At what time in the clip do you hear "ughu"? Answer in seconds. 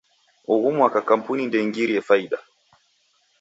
0.53-0.67